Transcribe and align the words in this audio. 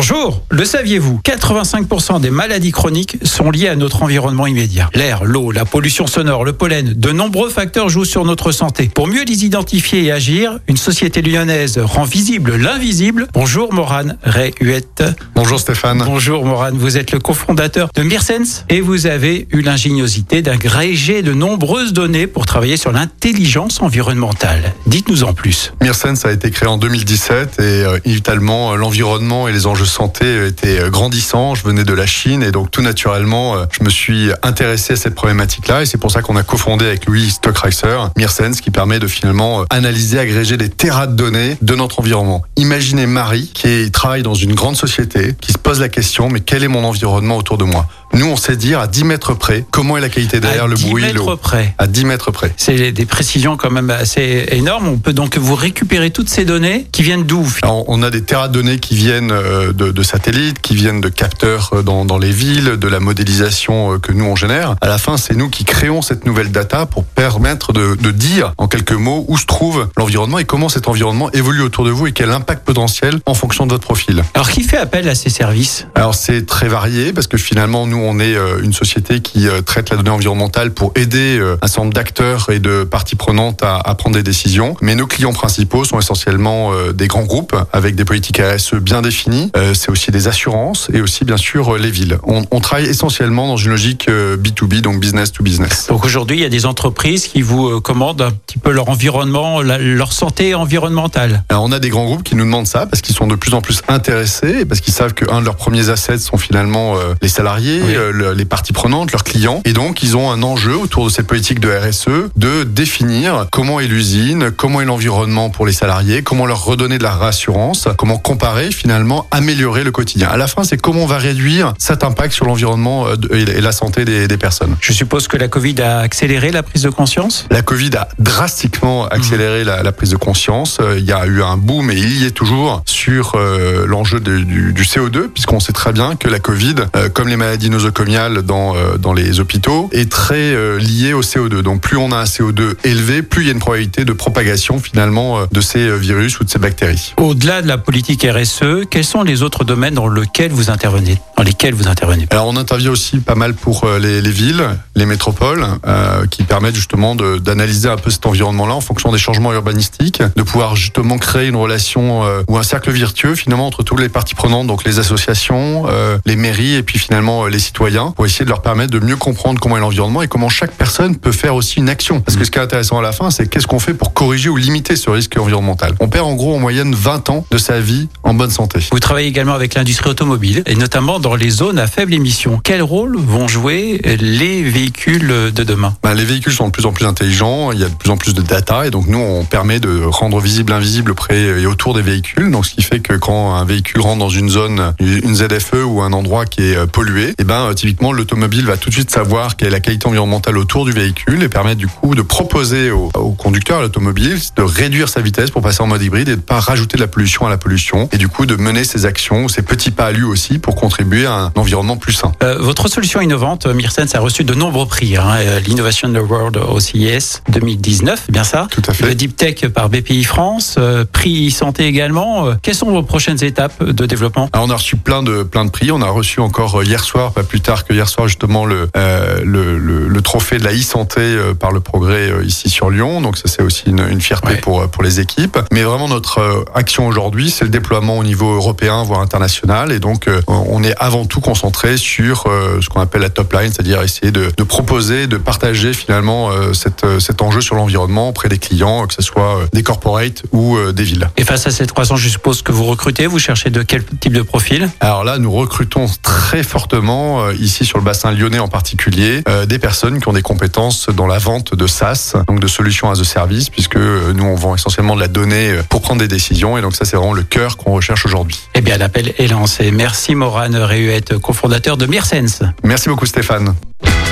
Bonjour, 0.00 0.40
le 0.48 0.64
saviez-vous? 0.64 1.20
85% 1.22 2.22
des 2.22 2.30
maladies 2.30 2.72
chroniques 2.72 3.18
sont 3.22 3.50
liées 3.50 3.68
à 3.68 3.76
notre 3.76 4.02
environnement 4.02 4.46
immédiat. 4.46 4.88
L'air, 4.94 5.26
l'eau, 5.26 5.50
la 5.50 5.66
pollution 5.66 6.06
sonore, 6.06 6.42
le 6.42 6.54
pollen, 6.54 6.94
de 6.94 7.12
nombreux 7.12 7.50
facteurs 7.50 7.90
jouent 7.90 8.06
sur 8.06 8.24
notre 8.24 8.50
santé. 8.50 8.90
Pour 8.94 9.08
mieux 9.08 9.24
les 9.24 9.44
identifier 9.44 10.04
et 10.04 10.10
agir, 10.10 10.58
une 10.68 10.78
société 10.78 11.20
lyonnaise 11.20 11.76
rend 11.76 12.04
visible 12.04 12.56
l'invisible. 12.56 13.28
Bonjour 13.34 13.74
Morane 13.74 14.16
Réhuette. 14.22 15.04
Bonjour 15.34 15.60
Stéphane. 15.60 16.02
Bonjour 16.06 16.46
Morane, 16.46 16.78
vous 16.78 16.96
êtes 16.96 17.12
le 17.12 17.18
cofondateur 17.18 17.90
de 17.94 18.02
Mirsens 18.02 18.64
et 18.70 18.80
vous 18.80 19.06
avez 19.06 19.48
eu 19.50 19.60
l'ingéniosité 19.60 20.40
d'agréger 20.40 21.20
de 21.20 21.34
nombreuses 21.34 21.92
données 21.92 22.26
pour 22.26 22.46
travailler 22.46 22.78
sur 22.78 22.90
l'intelligence 22.90 23.82
environnementale. 23.82 24.72
Dites-nous 24.86 25.24
en 25.24 25.34
plus. 25.34 25.74
Mirsens 25.82 26.24
a 26.24 26.32
été 26.32 26.50
créé 26.50 26.70
en 26.70 26.78
2017 26.78 27.56
et 27.58 27.62
euh, 27.62 27.98
évidemment 28.06 28.74
l'environnement 28.76 29.46
et 29.46 29.52
les 29.52 29.66
enjeux 29.66 29.89
santé 29.90 30.46
était 30.46 30.88
grandissant. 30.90 31.54
Je 31.54 31.64
venais 31.64 31.84
de 31.84 31.92
la 31.92 32.06
Chine 32.06 32.42
et 32.42 32.52
donc 32.52 32.70
tout 32.70 32.82
naturellement, 32.82 33.56
euh, 33.56 33.64
je 33.72 33.84
me 33.84 33.90
suis 33.90 34.30
intéressé 34.42 34.94
à 34.94 34.96
cette 34.96 35.14
problématique-là 35.14 35.82
et 35.82 35.86
c'est 35.86 35.98
pour 35.98 36.10
ça 36.10 36.22
qu'on 36.22 36.36
a 36.36 36.42
cofondé 36.42 36.86
avec 36.86 37.06
Louis 37.06 37.30
Stockreiser 37.30 37.98
Mirsense 38.16 38.60
qui 38.60 38.70
permet 38.70 38.98
de 38.98 39.06
finalement 39.06 39.62
euh, 39.62 39.64
analyser, 39.70 40.18
agréger 40.18 40.56
des 40.56 40.68
terras 40.68 41.06
de 41.06 41.14
données 41.14 41.58
de 41.60 41.74
notre 41.74 42.00
environnement. 42.00 42.42
Imaginez 42.56 43.06
Marie 43.06 43.50
qui 43.52 43.90
travaille 43.90 44.22
dans 44.22 44.34
une 44.34 44.54
grande 44.54 44.76
société, 44.76 45.34
qui 45.40 45.52
se 45.52 45.58
pose 45.58 45.80
la 45.80 45.88
question 45.88 46.30
mais 46.30 46.40
quel 46.40 46.62
est 46.62 46.68
mon 46.68 46.84
environnement 46.84 47.36
autour 47.36 47.58
de 47.58 47.64
moi? 47.64 47.86
Nous, 48.12 48.26
on 48.26 48.36
sait 48.36 48.56
dire 48.56 48.80
à 48.80 48.88
10 48.88 49.04
mètres 49.04 49.34
près 49.34 49.64
comment 49.70 49.96
est 49.96 50.00
la 50.00 50.08
qualité 50.08 50.40
d'air, 50.40 50.66
le 50.66 50.74
bruit, 50.74 51.04
l'eau. 51.12 51.36
près. 51.36 51.74
À 51.78 51.86
10 51.86 52.06
mètres 52.06 52.32
près. 52.32 52.52
C'est 52.56 52.90
des 52.90 53.06
précisions 53.06 53.56
quand 53.56 53.70
même 53.70 53.90
assez 53.90 54.46
énormes. 54.50 54.88
On 54.88 54.98
peut 54.98 55.12
donc 55.12 55.38
vous 55.38 55.54
récupérer 55.54 56.10
toutes 56.10 56.28
ces 56.28 56.44
données 56.44 56.88
qui 56.90 57.02
viennent 57.02 57.24
d'où 57.24 57.46
On 57.62 58.02
a 58.02 58.10
des 58.10 58.22
terras 58.22 58.48
de 58.48 58.54
données 58.54 58.78
qui 58.78 58.96
viennent 58.96 59.30
euh, 59.30 59.72
de, 59.80 59.92
de, 59.92 60.02
satellites, 60.02 60.60
qui 60.60 60.74
viennent 60.74 61.00
de 61.00 61.08
capteurs 61.08 61.70
euh, 61.72 61.82
dans, 61.82 62.04
dans, 62.04 62.18
les 62.18 62.30
villes, 62.30 62.76
de 62.76 62.88
la 62.88 63.00
modélisation 63.00 63.94
euh, 63.94 63.98
que 63.98 64.12
nous 64.12 64.26
on 64.26 64.36
génère. 64.36 64.76
À 64.80 64.88
la 64.88 64.98
fin, 64.98 65.16
c'est 65.16 65.34
nous 65.34 65.48
qui 65.48 65.64
créons 65.64 66.02
cette 66.02 66.26
nouvelle 66.26 66.52
data 66.52 66.84
pour 66.84 67.04
permettre 67.04 67.72
de, 67.72 67.94
de 67.94 68.10
dire 68.10 68.52
en 68.58 68.68
quelques 68.68 68.92
mots 68.92 69.24
où 69.28 69.38
se 69.38 69.46
trouve 69.46 69.88
l'environnement 69.96 70.38
et 70.38 70.44
comment 70.44 70.68
cet 70.68 70.86
environnement 70.88 71.30
évolue 71.32 71.62
autour 71.62 71.84
de 71.84 71.90
vous 71.90 72.06
et 72.06 72.12
quel 72.12 72.30
impact 72.30 72.64
potentiel 72.64 73.20
en 73.24 73.34
fonction 73.34 73.66
de 73.66 73.72
votre 73.72 73.84
profil. 73.84 74.22
Alors, 74.34 74.50
qui 74.50 74.62
fait 74.62 74.76
appel 74.76 75.08
à 75.08 75.14
ces 75.14 75.30
services? 75.30 75.86
Alors, 75.94 76.14
c'est 76.14 76.44
très 76.44 76.68
varié 76.68 77.12
parce 77.12 77.26
que 77.26 77.38
finalement, 77.38 77.86
nous 77.86 77.98
on 77.98 78.18
est 78.20 78.34
euh, 78.34 78.62
une 78.62 78.74
société 78.74 79.20
qui 79.20 79.48
traite 79.64 79.90
la 79.90 79.96
donnée 79.96 80.10
environnementale 80.10 80.72
pour 80.72 80.92
aider 80.94 81.40
un 81.62 81.66
certain 81.66 81.82
nombre 81.82 81.94
d'acteurs 81.94 82.50
et 82.50 82.58
de 82.58 82.84
parties 82.84 83.16
prenantes 83.16 83.62
à, 83.62 83.76
à, 83.76 83.94
prendre 83.94 84.16
des 84.16 84.22
décisions. 84.22 84.76
Mais 84.82 84.94
nos 84.94 85.06
clients 85.06 85.32
principaux 85.32 85.84
sont 85.84 85.98
essentiellement 85.98 86.72
des 86.92 87.08
grands 87.08 87.24
groupes 87.24 87.56
avec 87.72 87.94
des 87.94 88.04
politiques 88.04 88.40
RSE 88.40 88.74
bien 88.74 89.02
définies. 89.02 89.50
C'est 89.74 89.90
aussi 89.90 90.10
des 90.10 90.28
assurances 90.28 90.88
et 90.92 91.00
aussi 91.00 91.24
bien 91.24 91.36
sûr 91.36 91.76
les 91.76 91.90
villes. 91.90 92.18
On, 92.24 92.44
on 92.50 92.60
travaille 92.60 92.86
essentiellement 92.86 93.46
dans 93.46 93.56
une 93.56 93.70
logique 93.70 94.08
B2B, 94.08 94.80
donc 94.80 95.00
business 95.00 95.32
to 95.32 95.42
business. 95.42 95.86
Donc 95.88 96.04
aujourd'hui, 96.04 96.38
il 96.38 96.42
y 96.42 96.46
a 96.46 96.50
des 96.50 96.66
entreprises 96.66 97.26
qui 97.26 97.42
vous 97.42 97.80
commandent 97.80 98.22
un 98.22 98.32
petit 98.32 98.58
peu 98.58 98.70
leur 98.70 98.88
environnement, 98.88 99.62
leur 99.62 100.12
santé 100.12 100.54
environnementale. 100.54 101.44
Alors 101.48 101.64
on 101.64 101.72
a 101.72 101.78
des 101.78 101.88
grands 101.88 102.04
groupes 102.04 102.22
qui 102.22 102.34
nous 102.34 102.44
demandent 102.44 102.66
ça 102.66 102.86
parce 102.86 103.00
qu'ils 103.00 103.14
sont 103.14 103.26
de 103.26 103.34
plus 103.34 103.54
en 103.54 103.60
plus 103.60 103.82
intéressés 103.88 104.60
et 104.60 104.64
parce 104.64 104.80
qu'ils 104.80 104.94
savent 104.94 105.14
qu'un 105.14 105.40
de 105.40 105.44
leurs 105.44 105.56
premiers 105.56 105.88
assets 105.88 106.18
sont 106.18 106.38
finalement 106.38 106.96
les 107.22 107.28
salariés, 107.28 107.80
oui 107.82 107.96
les 108.34 108.44
parties 108.44 108.72
prenantes, 108.72 109.12
leurs 109.12 109.24
clients. 109.24 109.60
Et 109.64 109.72
donc, 109.72 110.02
ils 110.02 110.16
ont 110.16 110.30
un 110.30 110.42
enjeu 110.42 110.76
autour 110.76 111.04
de 111.04 111.10
cette 111.10 111.26
politique 111.26 111.60
de 111.60 111.68
RSE 111.70 112.30
de 112.36 112.64
définir 112.64 113.46
comment 113.50 113.80
est 113.80 113.86
l'usine, 113.86 114.50
comment 114.50 114.80
est 114.80 114.84
l'environnement 114.84 115.50
pour 115.50 115.66
les 115.66 115.72
salariés, 115.72 116.22
comment 116.22 116.46
leur 116.46 116.64
redonner 116.64 116.98
de 116.98 117.02
la 117.02 117.12
rassurance, 117.14 117.88
comment 117.96 118.18
comparer, 118.18 118.70
finalement, 118.70 119.26
améliorer 119.30 119.59
le 119.60 119.90
quotidien. 119.90 120.28
À 120.28 120.36
la 120.36 120.46
fin, 120.46 120.64
c'est 120.64 120.76
comment 120.76 121.02
on 121.02 121.06
va 121.06 121.18
réduire 121.18 121.74
cet 121.78 122.04
impact 122.04 122.32
sur 122.32 122.46
l'environnement 122.46 123.06
euh, 123.06 123.16
et 123.32 123.60
la 123.60 123.72
santé 123.72 124.04
des, 124.04 124.26
des, 124.26 124.36
personnes. 124.36 124.76
Je 124.80 124.92
suppose 124.92 125.28
que 125.28 125.36
la 125.36 125.48
Covid 125.48 125.80
a 125.82 125.98
accéléré 125.98 126.50
la 126.50 126.62
prise 126.62 126.82
de 126.82 126.90
conscience? 126.90 127.46
La 127.50 127.62
Covid 127.62 127.90
a 127.96 128.08
drastiquement 128.18 129.06
accéléré 129.06 129.62
mmh. 129.62 129.66
la, 129.66 129.82
la, 129.82 129.92
prise 129.92 130.10
de 130.10 130.16
conscience. 130.16 130.78
Euh, 130.80 130.98
il 130.98 131.04
y 131.04 131.12
a 131.12 131.26
eu 131.26 131.42
un 131.42 131.56
boom 131.56 131.90
et 131.90 131.96
il 131.96 132.22
y 132.22 132.26
est 132.26 132.30
toujours 132.30 132.82
sur 132.86 133.32
euh, 133.34 133.86
l'enjeu 133.86 134.20
du, 134.20 134.72
du, 134.72 134.82
CO2, 134.82 135.28
puisqu'on 135.28 135.60
sait 135.60 135.72
très 135.72 135.92
bien 135.92 136.16
que 136.16 136.28
la 136.28 136.38
Covid, 136.38 136.74
euh, 136.96 137.08
comme 137.08 137.28
les 137.28 137.36
maladies 137.36 137.70
nosocomiales, 137.70 138.42
dans, 138.42 138.74
euh, 138.74 138.96
dans 138.98 139.12
les 139.12 139.40
hôpitaux 139.40 139.88
est 139.92 140.10
très 140.10 140.34
euh, 140.34 140.78
lié 140.78 141.12
au 141.12 141.22
CO2. 141.22 141.62
Donc 141.62 141.80
plus 141.80 141.96
on 141.96 142.12
a 142.12 142.16
un 142.16 142.24
CO2 142.24 142.74
élevé, 142.84 143.22
plus 143.22 143.42
il 143.42 143.46
y 143.46 143.50
a 143.50 143.52
une 143.52 143.58
probabilité 143.58 144.04
de 144.04 144.12
propagation 144.12 144.78
finalement 144.78 145.38
de 145.50 145.60
ces 145.60 145.96
virus 145.98 146.40
ou 146.40 146.44
de 146.44 146.50
ces 146.50 146.58
bactéries. 146.58 147.14
Au-delà 147.16 147.62
de 147.62 147.68
la 147.68 147.78
politique 147.78 148.26
RSE, 148.28 148.86
quels 148.90 149.04
sont 149.04 149.22
les 149.22 149.39
autres 149.42 149.64
domaines 149.64 149.94
dans 149.94 150.08
lesquels 150.08 150.52
vous 150.52 150.70
intervenez 150.70 151.20
Dans 151.36 151.42
lesquels 151.42 151.74
vous 151.74 151.88
intervenez 151.88 152.26
Alors 152.30 152.46
on 152.46 152.56
intervient 152.56 152.90
aussi 152.90 153.18
pas 153.18 153.34
mal 153.34 153.54
pour 153.54 153.86
les, 154.00 154.20
les 154.20 154.30
villes, 154.30 154.64
les 154.96 155.06
métropoles, 155.06 155.66
euh, 155.86 156.26
qui 156.26 156.42
permettent 156.42 156.74
justement 156.74 157.14
d'analyser 157.14 157.88
un 157.88 157.96
peu 157.96 158.10
cet 158.10 158.26
environnement-là 158.26 158.74
en 158.74 158.80
fonction 158.80 159.12
des 159.12 159.18
changements 159.18 159.52
urbanistiques, 159.52 160.22
de 160.36 160.42
pouvoir 160.42 160.76
justement 160.76 161.18
créer 161.18 161.48
une 161.48 161.56
relation 161.56 162.24
euh, 162.24 162.42
ou 162.48 162.58
un 162.58 162.62
cercle 162.62 162.90
virtueux 162.90 163.34
finalement 163.34 163.66
entre 163.66 163.82
toutes 163.82 164.00
les 164.00 164.08
parties 164.08 164.34
prenantes, 164.34 164.66
donc 164.66 164.84
les 164.84 164.98
associations, 164.98 165.84
euh, 165.88 166.18
les 166.26 166.36
mairies 166.36 166.74
et 166.74 166.82
puis 166.82 166.98
finalement 166.98 167.46
les 167.46 167.58
citoyens 167.58 168.12
pour 168.14 168.26
essayer 168.26 168.44
de 168.44 168.50
leur 168.50 168.62
permettre 168.62 168.90
de 168.92 168.98
mieux 168.98 169.16
comprendre 169.16 169.60
comment 169.60 169.76
est 169.76 169.80
l'environnement 169.80 170.22
et 170.22 170.28
comment 170.28 170.48
chaque 170.48 170.72
personne 170.72 171.16
peut 171.16 171.32
faire 171.32 171.54
aussi 171.54 171.78
une 171.78 171.88
action. 171.88 172.20
Parce 172.20 172.36
que 172.36 172.44
ce 172.44 172.50
qui 172.50 172.58
est 172.58 172.62
intéressant 172.62 172.98
à 172.98 173.02
la 173.02 173.12
fin, 173.12 173.30
c'est 173.30 173.48
qu'est-ce 173.48 173.66
qu'on 173.66 173.78
fait 173.78 173.94
pour 173.94 174.12
corriger 174.12 174.48
ou 174.48 174.56
limiter 174.56 174.96
ce 174.96 175.10
risque 175.10 175.36
environnemental. 175.38 175.94
On 176.00 176.08
perd 176.08 176.26
en 176.26 176.34
gros 176.34 176.54
en 176.54 176.58
moyenne 176.58 176.94
20 176.94 177.30
ans 177.30 177.46
de 177.50 177.58
sa 177.58 177.80
vie 177.80 178.08
en 178.22 178.34
bonne 178.34 178.50
santé. 178.50 178.80
Vous 178.92 179.00
travaillez 179.00 179.29
également 179.30 179.54
avec 179.54 179.74
l'industrie 179.74 180.10
automobile 180.10 180.62
et 180.66 180.74
notamment 180.74 181.20
dans 181.20 181.36
les 181.36 181.50
zones 181.50 181.78
à 181.78 181.86
faible 181.86 182.12
émission. 182.12 182.60
Quel 182.62 182.82
rôle 182.82 183.16
vont 183.16 183.48
jouer 183.48 184.00
les 184.20 184.62
véhicules 184.62 185.52
de 185.54 185.64
demain? 185.64 185.94
Ben, 186.02 186.14
Les 186.14 186.24
véhicules 186.24 186.52
sont 186.52 186.66
de 186.66 186.72
plus 186.72 186.84
en 186.84 186.92
plus 186.92 187.06
intelligents, 187.06 187.72
il 187.72 187.78
y 187.78 187.84
a 187.84 187.88
de 187.88 187.94
plus 187.94 188.10
en 188.10 188.16
plus 188.16 188.34
de 188.34 188.42
data 188.42 188.86
et 188.86 188.90
donc 188.90 189.06
nous 189.06 189.18
on 189.18 189.44
permet 189.44 189.78
de 189.80 190.02
rendre 190.04 190.40
visible 190.40 190.72
l'invisible 190.72 191.14
près 191.14 191.40
et 191.40 191.66
autour 191.66 191.94
des 191.94 192.02
véhicules. 192.02 192.50
Donc 192.50 192.66
ce 192.66 192.74
qui 192.74 192.82
fait 192.82 193.00
que 193.00 193.14
quand 193.14 193.54
un 193.54 193.64
véhicule 193.64 194.00
rentre 194.00 194.18
dans 194.18 194.28
une 194.28 194.50
zone, 194.50 194.94
une 194.98 195.34
ZFE 195.34 195.84
ou 195.86 196.02
un 196.02 196.12
endroit 196.12 196.44
qui 196.44 196.62
est 196.62 196.86
pollué, 196.86 197.28
et 197.28 197.34
eh 197.38 197.44
ben 197.44 197.72
typiquement 197.74 198.12
l'automobile 198.12 198.66
va 198.66 198.76
tout 198.76 198.88
de 198.88 198.94
suite 198.94 199.10
savoir 199.10 199.56
quelle 199.56 199.68
est 199.68 199.70
la 199.70 199.80
qualité 199.80 200.08
environnementale 200.08 200.58
autour 200.58 200.84
du 200.84 200.92
véhicule 200.92 201.42
et 201.42 201.48
permettre 201.48 201.78
du 201.78 201.86
coup 201.86 202.14
de 202.14 202.22
proposer 202.22 202.90
au, 202.90 203.10
au 203.14 203.30
conducteur 203.30 203.78
à 203.78 203.82
l'automobile 203.82 204.38
de 204.56 204.62
réduire 204.62 205.08
sa 205.08 205.20
vitesse 205.20 205.50
pour 205.50 205.62
passer 205.62 205.82
en 205.82 205.86
mode 205.86 206.02
hybride 206.02 206.28
et 206.28 206.36
de 206.36 206.40
pas 206.40 206.58
rajouter 206.58 206.96
de 206.96 207.02
la 207.02 207.08
pollution 207.08 207.46
à 207.46 207.50
la 207.50 207.58
pollution 207.58 208.08
et 208.12 208.18
du 208.18 208.28
coup 208.28 208.46
de 208.46 208.56
mener 208.56 208.84
ses 208.84 209.06
actions, 209.06 209.19
ses 209.48 209.62
petits 209.62 209.90
pas 209.90 210.06
à 210.06 210.12
lui 210.12 210.24
aussi 210.24 210.58
pour 210.58 210.74
contribuer 210.74 211.26
à 211.26 211.34
un 211.34 211.52
environnement 211.56 211.96
plus 211.96 212.12
sain. 212.12 212.32
Euh, 212.42 212.58
votre 212.58 212.88
solution 212.88 213.20
innovante, 213.20 213.66
Mirsens, 213.66 214.14
a 214.14 214.20
reçu 214.20 214.44
de 214.44 214.54
nombreux 214.54 214.86
prix. 214.86 215.16
Hein, 215.16 215.36
euh, 215.40 215.60
L'Innovation 215.60 216.14
Award 216.14 216.56
au 216.56 216.80
CIS 216.80 217.42
2019, 217.50 218.30
bien 218.30 218.44
ça 218.44 218.66
Tout 218.70 218.82
à 218.88 218.92
fait. 218.92 219.06
Le 219.06 219.14
Deep 219.14 219.36
Tech 219.36 219.66
par 219.68 219.88
BPI 219.88 220.24
France, 220.24 220.76
euh, 220.78 221.04
prix 221.10 221.50
santé 221.50 221.86
également. 221.86 222.46
Euh, 222.46 222.54
quelles 222.62 222.74
sont 222.74 222.90
vos 222.90 223.02
prochaines 223.02 223.42
étapes 223.44 223.82
de 223.82 224.06
développement? 224.06 224.48
Alors, 224.52 224.66
On 224.66 224.70
a 224.70 224.76
reçu 224.76 224.96
plein 224.96 225.22
de 225.22 225.42
plein 225.42 225.64
de 225.64 225.70
prix. 225.70 225.92
On 225.92 226.02
a 226.02 226.08
reçu 226.08 226.40
encore 226.40 226.82
hier 226.82 227.04
soir, 227.04 227.32
pas 227.32 227.42
plus 227.42 227.60
tard 227.60 227.84
que 227.84 227.92
hier 227.92 228.08
soir 228.08 228.28
justement 228.28 228.64
le, 228.64 228.88
euh, 228.96 229.40
le, 229.44 229.78
le, 229.78 230.08
le, 230.08 230.22
trophée 230.22 230.58
de 230.58 230.64
la 230.64 230.72
e-santé 230.72 231.20
euh, 231.20 231.54
par 231.54 231.72
le 231.72 231.80
progrès 231.80 232.30
euh, 232.30 232.44
ici 232.44 232.70
sur 232.70 232.90
Lyon. 232.90 233.20
Donc 233.20 233.36
ça 233.36 233.44
c'est 233.46 233.62
aussi 233.62 233.84
une, 233.86 234.04
une 234.10 234.20
fierté 234.20 234.48
ouais. 234.48 234.56
pour 234.56 234.88
pour 234.88 235.02
les 235.02 235.20
équipes. 235.20 235.58
Mais 235.72 235.82
vraiment 235.82 236.08
notre 236.08 236.64
action 236.74 237.06
aujourd'hui, 237.06 237.50
c'est 237.50 237.64
le 237.64 237.70
déploiement 237.70 238.18
au 238.18 238.24
niveau 238.24 238.54
européen 238.54 239.04
voire 239.10 239.20
international. 239.20 239.92
Et 239.92 240.00
donc 240.00 240.28
on 240.46 240.82
est 240.82 240.94
avant 240.98 241.24
tout 241.24 241.40
concentré 241.40 241.96
sur 241.96 242.44
ce 242.80 242.88
qu'on 242.88 243.00
appelle 243.00 243.22
la 243.22 243.30
top 243.30 243.52
line, 243.52 243.72
c'est-à-dire 243.72 244.02
essayer 244.02 244.32
de, 244.32 244.50
de, 244.56 244.62
proposer, 244.62 245.26
de 245.26 245.36
partager 245.36 245.92
finalement 245.92 246.50
cette, 246.72 247.04
cet 247.20 247.42
enjeu 247.42 247.60
sur 247.60 247.74
l'environnement 247.74 248.28
auprès 248.28 248.48
des 248.48 248.58
clients, 248.58 249.06
que 249.06 249.14
ce 249.14 249.22
soit 249.22 249.60
des 249.72 249.82
corporates 249.82 250.42
ou 250.52 250.76
des 250.92 251.02
villes. 251.02 251.28
Et 251.36 251.44
face 251.44 251.66
à 251.66 251.70
cette 251.70 251.92
croissance, 251.92 252.20
je 252.20 252.28
suppose 252.28 252.62
que 252.62 252.72
vous 252.72 252.84
recrutez, 252.84 253.26
vous 253.26 253.38
cherchez 253.38 253.70
de 253.70 253.82
quel 253.82 254.04
type 254.04 254.32
de 254.32 254.42
profil? 254.42 254.88
Alors 255.00 255.24
là, 255.24 255.38
nous 255.38 255.52
recrutons 255.52 256.06
très 256.22 256.62
fortement 256.62 257.50
ici 257.50 257.84
sur 257.84 257.98
le 257.98 258.04
bassin 258.04 258.32
lyonnais 258.32 258.58
en 258.58 258.68
particulier, 258.68 259.42
euh, 259.48 259.66
des 259.66 259.78
personnes 259.78 260.20
qui 260.20 260.28
ont 260.28 260.32
des 260.32 260.42
compétences 260.42 261.08
dans 261.08 261.26
la 261.26 261.38
vente 261.38 261.74
de 261.74 261.86
SaaS, 261.86 262.34
donc 262.46 262.60
de 262.60 262.66
solutions 262.66 263.10
as 263.10 263.20
a 263.20 263.24
service, 263.24 263.70
puisque 263.70 263.96
euh, 263.96 264.32
nous 264.32 264.44
on 264.44 264.54
vend 264.54 264.74
essentiellement 264.74 265.14
de 265.14 265.20
la 265.20 265.28
donnée 265.28 265.70
euh, 265.70 265.82
pour 265.88 266.02
prendre 266.02 266.20
des 266.20 266.28
décisions, 266.28 266.78
et 266.78 266.82
donc 266.82 266.94
ça 266.94 267.04
c'est 267.04 267.16
vraiment 267.16 267.32
le 267.32 267.42
cœur 267.42 267.76
qu'on 267.76 267.92
recherche 267.92 268.26
aujourd'hui. 268.26 268.58
Eh 268.74 268.80
bien 268.80 268.98
l'appel 269.00 269.32
est 269.38 269.48
lancé. 269.48 269.90
Merci 269.90 270.34
Morane 270.34 270.76
Réhuette, 270.76 271.38
cofondateur 271.38 271.96
de 271.96 272.04
Mirsens. 272.04 272.62
Merci 272.84 273.08
beaucoup 273.08 273.24
Stéphane. 273.24 273.74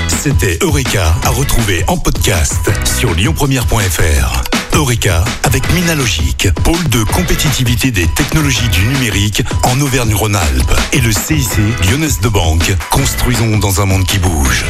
C'était 0.07 0.59
Eureka 0.61 1.15
à 1.23 1.29
retrouver 1.29 1.83
en 1.87 1.97
podcast 1.97 2.69
sur 2.85 3.15
lyonpremière.fr. 3.15 4.43
Eureka 4.75 5.25
avec 5.43 5.73
Minalogic, 5.73 6.49
pôle 6.63 6.87
de 6.89 7.03
compétitivité 7.03 7.89
des 7.89 8.05
technologies 8.15 8.69
du 8.69 8.85
numérique 8.85 9.41
en 9.63 9.81
Auvergne-Rhône-Alpes 9.81 10.75
et 10.93 11.01
le 11.01 11.11
CIC 11.11 11.49
Lyonnaise 11.89 12.19
de 12.21 12.29
Banque. 12.29 12.71
Construisons 12.91 13.57
dans 13.57 13.81
un 13.81 13.85
monde 13.85 14.05
qui 14.05 14.19
bouge. 14.19 14.65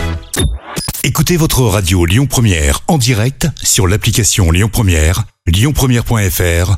Écoutez 1.03 1.35
votre 1.35 1.63
radio 1.63 2.05
Lyon 2.05 2.25
Première 2.25 2.79
en 2.87 2.97
direct 2.97 3.47
sur 3.61 3.85
l'application 3.85 4.49
Lyon 4.51 4.69
Première, 4.71 5.25
lyonpremière.fr 5.45 6.77